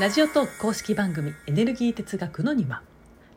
[0.00, 2.82] ラジオトーク公式番組エネルギー哲学の庭。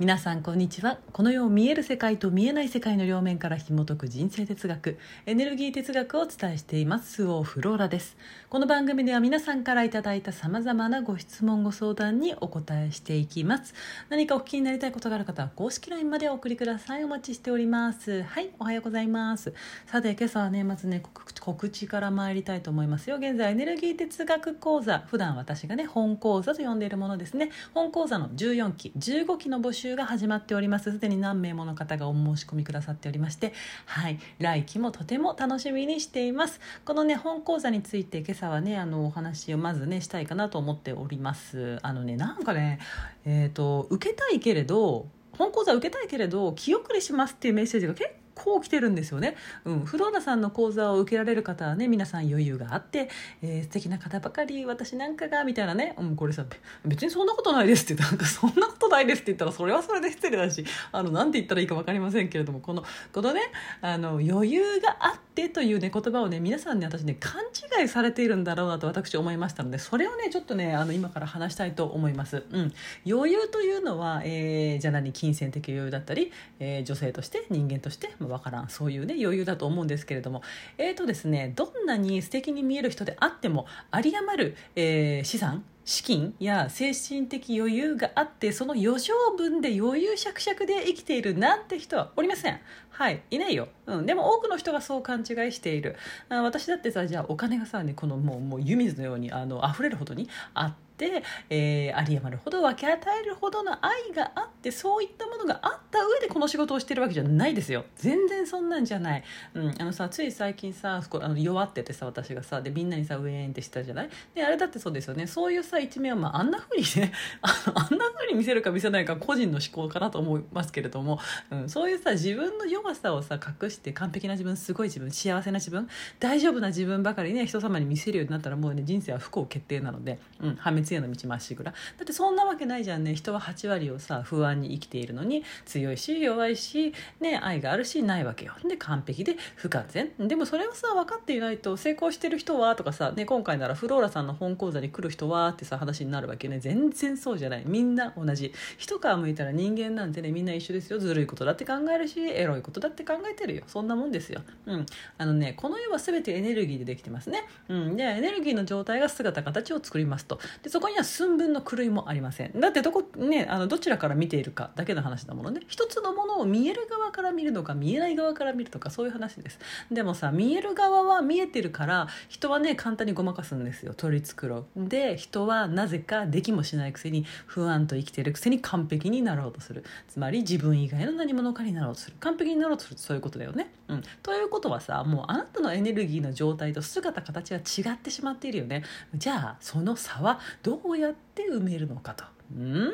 [0.00, 1.00] 皆さんこんにちは。
[1.12, 7.14] この世を見える世界と見えない世界の両面から紐解く人生哲学エネルギー哲学をお伝えしています。
[7.14, 8.16] スオフローラです。
[8.48, 13.74] この番組では皆さんからいただいたさまざまなご質問ご相談にお答えしていきます。
[14.08, 17.02] 何かお聞きになりたいことがある方は公式 LINE までお送りください。
[17.02, 18.22] お待ちしております。
[18.22, 19.52] はいおはようございます。
[19.86, 21.02] さて今朝はねまずね
[21.40, 23.16] 告知から参りたいと思いますよ。
[23.16, 27.50] 現在エネルギー哲学講座普段私がね本講座と呼んでいるものですね。
[27.74, 30.92] 本講座の14期15期の募集が始まっております。
[30.92, 33.52] すでに何名もの方がお申し込みくださっておりまして
[33.86, 34.18] はい。
[34.38, 36.60] 来期もとても楽しみにしています。
[36.84, 41.78] このね本講座について今朝はねあのお話をまずねしたいかなと思っております。
[41.82, 42.78] あのねなんかね
[43.24, 49.36] えっ、ー、と受けたいけれど本講座受けたいけれど気遅れしますっていうメッセージが結構来てるんですよね。
[49.64, 53.08] うん、フローラさんの講座を受けられる方はね皆さん余裕があって、
[53.42, 56.44] えー、素敵な方ばかり私なんかがみたいなね、うん、これさ
[56.84, 63.40] 別にそんなことないですって言ったらなんかそんなことないですって言ったらそれはそれで失礼だしあのなんて言ったらいいか分かりませんけれどもこのこのね
[63.80, 67.42] あの余裕があってというね言葉をね皆さんね私ね勘
[67.80, 72.44] 違いされているんだろうなと私思いましたのでそれをねちょっとねあの今から話したいと思います。
[72.50, 72.72] うん、
[73.06, 75.12] 余裕というのは、えー、じゃあ何？
[75.12, 78.68] 金銭的余裕だったり、えー、女性として人間として、まあ、分からん。
[78.68, 80.42] そういうね余裕だと思うんですけれども。
[80.76, 92.60] えーとですねどんなに素敵に見える人であっても有り余る、えー、資産資金や精神的余裕があってその余剰分で余裕しゃくしゃくで生きているなんて人はおりません。
[92.90, 95.96] はいいないよ、うん、でも多くの人がそう勘違いしている。
[96.28, 107.84] あ私だってさじゃあお金がさ、ね、このもうもう湯水のようにあの溢れるほどにあって、えー、有り余るほど分け与えるほどの愛があってそういったがあった上でこの仕事をしてるわけじゃないですよ。
[107.96, 114.10] 全然そんなんじゃない、うん、あのさつい最近さあの弱っててさ私がさでみんなにさウェーンってしたじゃない？
[114.34, 115.26] であれだってそうですよね。
[115.26, 121.18] そういうさ一面は、まあ、あんなふうにね あのあんなふうに見せるか見せないか個人の思考かなと思いますけれども、
[121.50, 125.88] うん、そういうさ自分の弱さをさ隠して完璧な自分すごい自分幸せな自分
[126.20, 131.72] 大丈夫な自分ばかりね人様に見せるようになったらもうね人生は不幸決定なので、うん、破滅への道まっしぐら。
[131.72, 133.14] だってそんなわけないじゃんね。
[133.14, 138.54] 人は8割をさ不安に生きているのに強いし弱いし、ね、愛があるしないわけよ。
[138.68, 140.10] で完璧で不完全。
[140.18, 146.58] でもそれをさ分かっていないと成功してる人はとかさ、ね、今回ならフローラさんの本講座に来る人はってさ話になるわけね。
[146.58, 147.62] 全然そうじゃない。
[147.66, 148.52] みんな同じ。
[148.76, 150.98] 一皮むいたら人間なんてねみんな一緒ですよ。
[150.98, 153.62] ずるいことだって考えるしエロいことだって考えてるよ。
[153.66, 154.42] そんなもんですよ。
[154.66, 154.86] うん。
[155.18, 157.44] あのねこの世は全てエネルギーでできてますね。
[157.68, 157.96] うん。
[157.96, 160.40] でエネルギーの状態が姿形を作りますと。
[160.62, 162.58] でそこには寸分の狂いもありません。
[162.58, 165.60] だってどこねあのどちらから見ているかだけの話だものね。
[165.68, 169.60] 一つのものを見える側から見るのか見えない側から見るとかそういう話です。
[169.92, 173.94] でもさ見える側は見えてるから人はね簡単にごまかすんですよ。
[173.94, 174.88] 取り繕う。
[174.88, 179.84] で人はなぜかできもしないくせに不安と生きてるくせに完璧になろうとする。
[180.08, 182.16] つまり自分以外の何者かになろうとする。
[182.20, 188.84] 完璧になろうとするそういうことだよね、うん、ということはさもうあなたのエネルギーの状態と姿形は違ってしまっているよね。
[189.14, 192.24] じゃあその差はどうやって埋めるのかと。
[192.54, 192.92] ん？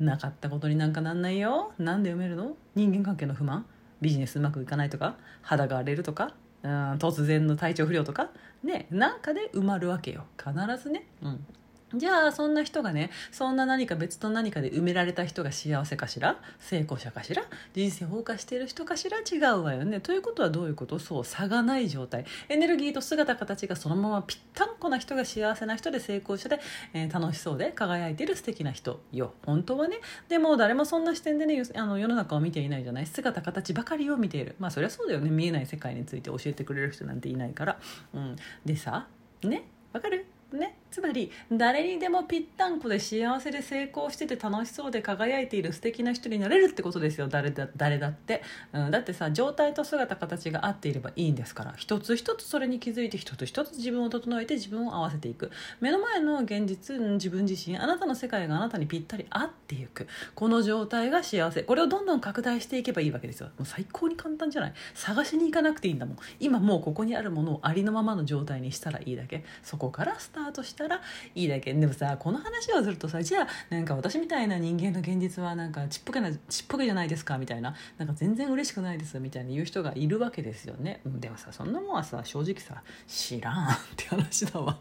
[0.00, 1.72] なかったことになんかなんないよ。
[1.78, 2.56] なんで埋めるの？
[2.74, 3.66] 人間関係の不満？
[4.00, 5.16] ビジネスうまくいかないとか？
[5.42, 6.34] 肌が荒れるとか？
[6.62, 8.30] うん突然の体調不良とか？
[8.62, 10.24] ねなんかで埋まるわけよ。
[10.38, 10.52] 必
[10.82, 11.06] ずね。
[11.22, 11.46] うん。
[11.94, 16.40] じゃあそんな人がねそんな何か別と何かで埋められた人が幸せかしら？
[16.58, 17.42] 成功者かしら？
[17.74, 19.18] 人生を謳歌している人かしら？
[19.18, 20.00] 違うわよね。
[20.00, 20.98] ということはどういうこと？
[20.98, 22.24] そう差がない状態。
[22.48, 26.60] エネルギーと姿形がそのままぴったんこな人が幸せな人で成功者で、
[26.94, 29.34] えー、楽しそうで輝いている素敵な人よ。
[29.44, 30.00] 本当はね。
[30.28, 33.06] でも誰もそんな視点でねあの世の中を見ていないじゃない？
[33.06, 34.56] 姿形ばかりを見ている。
[34.58, 35.30] まあそりゃそうだよね。
[35.30, 37.78] 見えない世界について教えてくれる人なんていないから、
[38.14, 39.06] うん、でさ
[39.42, 39.64] ね？
[39.92, 40.26] わかる？
[40.52, 40.76] ね？
[40.92, 47.28] つまり誰にでもぴったんこで幸せで成功してて楽しそうで輝いている素敵な人になれるってことですよ。
[47.28, 48.42] 誰だ誰だって、
[48.72, 51.74] うん、だってさ状態と姿形が合っていればいいんですから。
[51.76, 55.50] 一つ一つそれに気づいて一つ一つ自分を整えて自分を合わせていく。
[55.80, 60.06] 目の前の現実自分自身あなたの世界があなたにぴったり合っていく。
[60.34, 61.62] この状態が幸せ。
[61.62, 63.46] これをどんどん拡大していけばいいわけですよ。
[63.58, 64.74] もう最高に簡単じゃない？
[64.94, 66.16] 探しに行かなくていいんだもん。
[66.38, 69.44] 今もうここにあるものをありのままの状態にしたらいいだけ。
[69.62, 71.00] そこからスタートたら
[71.34, 71.72] いいだけ。
[71.72, 77.74] でもさこの話をするとさじゃあなんか私みたいな人間の現実はなんかちっぽけなちっぽけじゃないですかみたいな。
[77.98, 81.00] なんか全然嬉しくないですみたいに言う人がいるわけですよね。
[81.04, 84.78] でもさそんなもんはさ正直さ知らんって話だわ。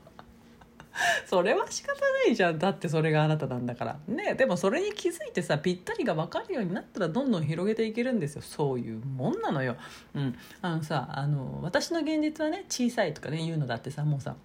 [1.26, 2.60] それは仕方ないじゃん。
[2.60, 4.00] だってそれがあなたなんだから。
[4.08, 8.42] ねでもそれに気づいてさぴったりが分かるようになったらどんどん広げていけるんですよ。
[8.42, 9.78] そういうもんなのよ、
[10.14, 14.36] うん、あのさあの私の現実はね小さいとかね言うのだってさもうさ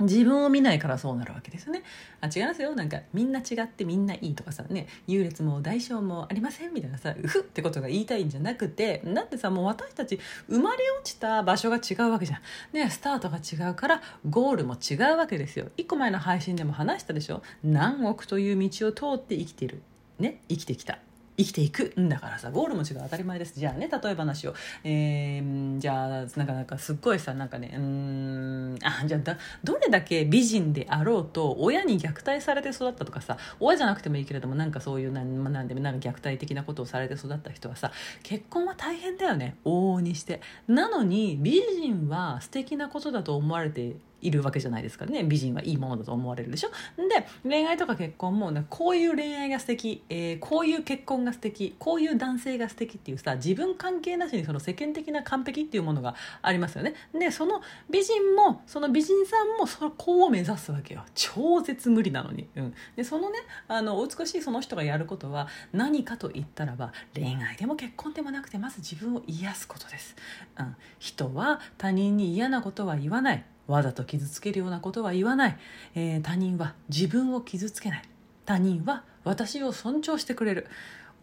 [0.00, 1.82] 自分を見ないからそうなるわけですよね。
[2.20, 12.40] あ違いますよなんかみんな違ってみんないいとかさね優劣も大小もありませんみたいなさうふってことが言いたいんじゃなくてだってさもう私たち生まれ落ちた場所が違うわけじゃん。
[12.72, 15.68] ねスタートが違うからゴールも違うわけですよ。
[15.76, 19.82] 一個前の配信でも話したでしょ何億という道を通って生きてる。
[20.18, 20.98] ね生きてきた
[21.36, 23.58] 生きていくんだからさゴールも違う当たり前です。
[23.58, 24.54] じゃあね例え話を、
[24.84, 37.92] えー、じゃあなかなかすっごいさなんかねうんあじゃあだどれだけ美人であろうと親に虐待されて育ったとかさ親じゃなくてもいいけれどもなんかそういうなんなんでなんか虐待的なことをされて育った人はさ
[38.22, 39.56] 結婚は大変だよね。
[39.64, 40.40] 往々にして。
[40.68, 43.96] なのに美人は素敵なことだと思われて
[44.26, 45.22] いるわけじゃないですかね。
[45.22, 46.70] 美人はいいものだと思われるでしょ。
[46.96, 56.94] で恋愛とか結婚もこういう恋愛が素敵、えー、こういう結婚が素敵こういう男性が素敵っていうさ自分関係なしにその世間的な完璧っていうものがありますよね。
[57.16, 61.04] でその美人もその美人さんもそこを目指すわけよ。
[61.14, 63.38] 超絶無理なのに、うん、でそのね
[63.68, 70.16] あの美しいその人がやることは何かと言ったらば恋愛でも結婚でもなくてまず自分を癒すことです、
[70.58, 73.44] うん、人は他人に嫌なことは言わない。
[73.66, 75.58] わざと傷つけるようなことは言わない、
[75.94, 78.02] えー、他人は自分を傷つけない。
[78.44, 80.66] 他人は私を尊重してくれる。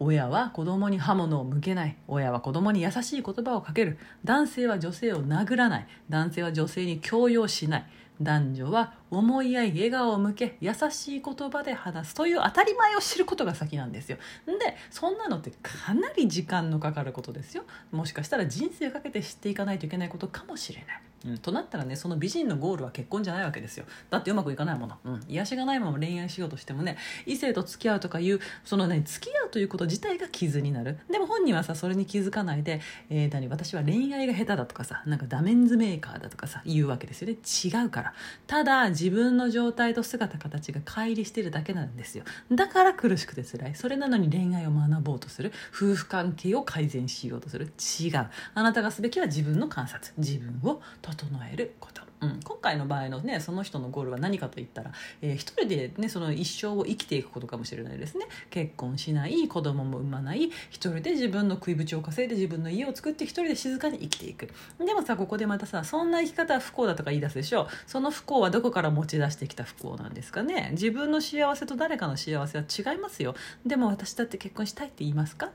[0.00, 1.96] 親は子供に刃物を向けない。
[2.08, 3.98] 親は子供に優しい言葉をかける。
[4.24, 5.86] 男性は女性を殴らない。
[6.10, 7.86] 男性は女性に強要しない。
[8.20, 12.14] 男女は思い合い笑顔を向け優しい言葉で話す。
[12.14, 14.18] という当たり前を知ることが先なんですよ。
[14.46, 17.64] でそんなのってかなり時間のかかることですよ。
[17.90, 21.02] もしかしたら人生かけて知っていかないといけないことかもしれない。
[21.24, 23.86] うん、となったらねその美人のゴールは結婚じゃないわけですよ。
[24.10, 30.98] だってうまくいかないもの、うん、癒しがないまま恋愛しようとしてもね異性と付き合うとかいうそのね付き合うということ自体が傷になる。
[31.10, 32.80] でも本人はさそれに気づかないで、
[33.10, 37.34] えー、何私は恋愛が下手だとかさなんかダメンズメーカーだとかさ言うわけですよね。
[37.34, 38.14] 違うから。
[38.46, 42.24] ただ自分の状態と姿形が乖離してるだけなんですよ。
[42.52, 43.74] だから苦しくて辛い。
[43.74, 45.52] それなのに恋愛を学ぼうとする。
[45.74, 47.72] 夫婦関係を改善しようとする。
[48.00, 48.26] 違う。
[48.54, 50.12] あなたがすべきは自分の観察。
[50.18, 50.80] 自分を
[51.14, 52.13] 整えること。
[52.20, 58.26] うん、今回の場合のねその人のゴールは何かといったら、えー、一人でねその一生を生きていくことかもしれないですね。
[58.50, 64.48] 結婚しない子供も産まない一人で自分の食い口を稼いで自分の家を作って一人で静かに生きていく。
[64.78, 67.68] でもさここでまたさそんな生き方は不幸だとか言い出すでしょ。
[67.86, 70.70] その不幸はどこから持ち出してきた不幸なんですかね。
[70.72, 73.34] 自分の幸せと誰かの幸せは違いますよ。
[73.66, 75.46] でも私だって結婚したいって言いますか？
[75.46, 75.52] 違う。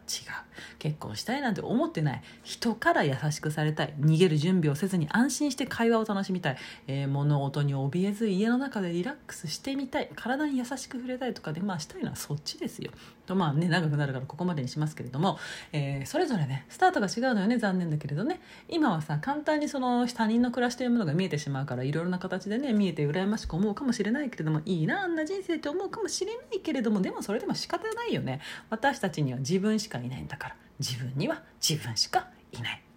[0.78, 2.22] 結婚したいなんて思ってない。
[2.44, 3.94] 人から優しくされたい。
[4.00, 6.49] 逃げる準備をせずに安心して会話を楽しみたい。
[6.88, 10.10] えー、物音に怯えず家の中でリラックスしてみたい。
[10.16, 12.92] 体に優しく触れたいとかで、まあ、したいのはそっちですよ。
[13.26, 15.38] とまあね長くなるからここまでにしますけれども、
[15.72, 18.42] えー、それぞれねスタートが違うのよね残念だけれどね。
[18.68, 28.42] 今はさ簡単にその他人の暮らしというものが見えてしまうからいろいろな形でね見えて羨ましく思うかもしれないけれどもいいなあんな人生って思うかもしれないけれどもでもそれでも仕方ないよね。
[28.70, 30.56] 私たちには自分しかいないんだから。
[30.80, 32.89] 自分には自分しかいない。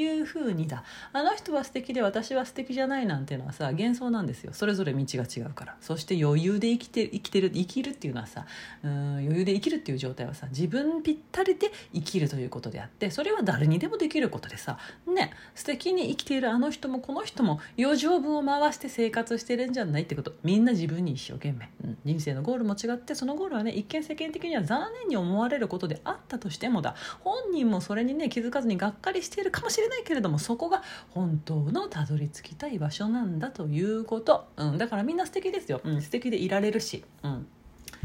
[0.00, 4.52] いう風にだあの人は素敵で私は素敵じゃないなんていうのはさ幻想なんですよ。
[4.52, 5.76] それぞれ道が違うから。
[5.80, 8.46] そして余裕で生きて生きてる生きるっていうのはさ
[8.82, 20.32] うん余裕で生きるっていう状態はさ自分ぴったりで生きるということであってそれは誰にでもできることでさね素敵に生きているあの人もこの人も余剰分を回して生活してるんじゃないってこと。
[20.42, 26.94] みんな自分に一生懸命、うん、人生のゴールも違ってそのゴールはね一見世間的には残念に思われることであったとしてもだ。
[27.20, 29.89] 本人もそれにね気づかずにがっかりしているかもしれない。
[29.90, 37.46] ないけれどもそこが本当のたどり着きたい場所なんだということ、うん、だからみんな素敵ですよ、うん、素敵でいられるし、うん、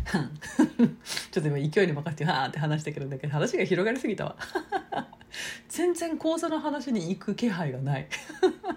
[1.31, 4.35] ちょっと今勢いに任せてわーって話したけどだけど話が広がりすぎたわ。
[5.67, 8.07] 全然講座の話に行く気配がない。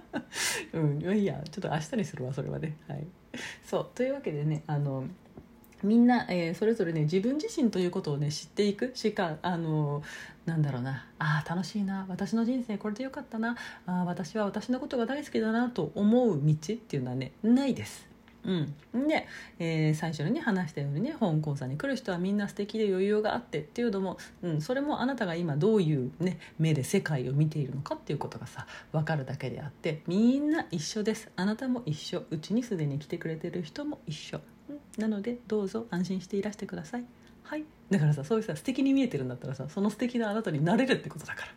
[0.73, 2.77] うんいやちょっと明日にするわそれはね。
[2.89, 3.07] はい。
[3.65, 5.05] そうというわけでねあの
[5.83, 10.03] みんな、えー、それぞれね自分自身ということをね知っていくしかあの
[10.47, 13.57] なんだろうなあ楽しいな私の人生これでよかったな
[13.87, 18.09] あ私は私のことが大好きだなと思う道っていうのはねないです。
[18.45, 19.27] うん、で、
[19.59, 31.31] えー、最初に話したようにね本講座に来る人はみんな素敵で余裕があってっていうのも、うん、それもあなたが今どういう、ね、目で世界を見ているのかっていうことがさ分かるだけであってみんな一緒です。
[31.37, 32.23] あなたも一緒。
[32.31, 34.41] うちにすでに来てくれてる人も一緒。
[34.99, 37.05] なのでどうぞ安心していらしてください。
[37.45, 37.65] はい。
[37.91, 41.53] だからさそういうさ素敵に見えてるんだったらさその素敵なあなたになれるってことだから。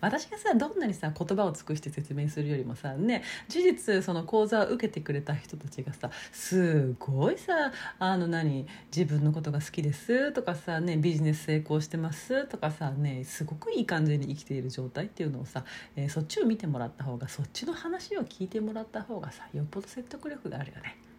[0.00, 15.64] 私がさどんなにさ言葉を尽くして説明するよりもさね事実その講座を受けてくれた人たちがさすごいさあの何自分のことが好きですとかさ、ね、ビジネス成功してますとかさ、ね、すごくいい感じに生きている状態っていうのをさ、
[15.96, 21.09] えー、そっちを見てもらった方がそっちの話を聞いてもらった方がさよっぽど説得力があるよね。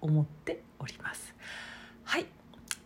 [0.00, 1.34] 思っております。
[2.04, 2.26] はい。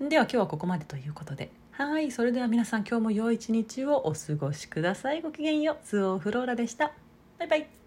[0.00, 1.50] では今日はここまでということで。
[1.72, 2.10] はい。
[2.10, 5.22] それでは皆さん今日も良い一日をお過ごしください。
[5.22, 5.76] ごきげんよう。
[5.84, 6.92] スオフローラでした。
[7.38, 7.81] バイバイ。